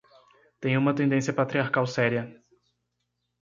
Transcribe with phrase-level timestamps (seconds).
[0.59, 2.43] Tem uma tendência patriarcal séria